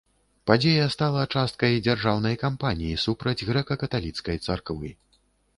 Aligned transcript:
Падзея 0.51 0.85
стала 0.95 1.25
часткай 1.35 1.77
дзяржаўнай 1.87 2.39
кампаніі 2.45 2.97
супраць 3.05 3.45
грэка-каталіцкай 3.51 4.37
царквы. 4.49 4.89